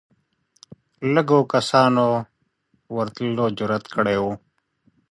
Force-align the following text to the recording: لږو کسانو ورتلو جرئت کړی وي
لږو 1.13 1.39
کسانو 1.53 2.07
ورتلو 2.97 3.45
جرئت 3.57 3.85
کړی 3.95 4.17
وي 4.23 4.33